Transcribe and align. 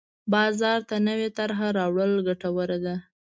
بازار 0.33 0.79
ته 0.89 0.95
نوې 1.07 1.29
طرحه 1.37 1.67
راوړل 1.77 2.11
ګټوره 2.27 2.77
ده. 2.85 2.95